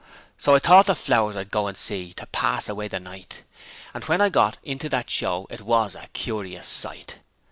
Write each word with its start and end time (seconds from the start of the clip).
So 0.35 0.55
I 0.55 0.57
thought 0.57 0.87
the 0.87 0.95
flowers 0.95 1.35
I'd 1.35 1.51
go 1.51 1.67
and 1.67 1.77
see 1.77 2.11
to 2.13 2.25
pass 2.25 2.67
away 2.67 2.87
the 2.87 2.99
night. 2.99 3.43
And 3.93 4.03
when 4.05 4.19
I 4.19 4.29
got 4.29 4.57
into 4.63 4.89
that 4.89 5.11
Show 5.11 5.45
it 5.51 5.61
was 5.61 5.93
a 5.93 6.07
curious 6.11 6.65
sight. 6.65 7.19